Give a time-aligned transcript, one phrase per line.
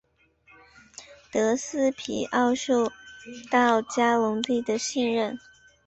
[1.31, 2.91] 德斯皮奥受
[3.51, 5.37] 到嘉隆帝的信任。